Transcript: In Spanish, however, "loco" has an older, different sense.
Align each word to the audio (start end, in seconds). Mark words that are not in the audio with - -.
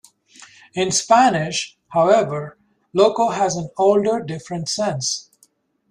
In 0.73 0.89
Spanish, 0.89 1.77
however, 1.89 2.57
"loco" 2.91 3.29
has 3.29 3.55
an 3.55 3.69
older, 3.77 4.19
different 4.19 4.67
sense. 4.67 5.29